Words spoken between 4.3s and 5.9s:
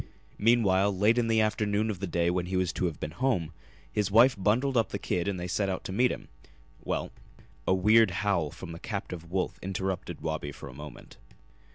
bundled up the kid and they set out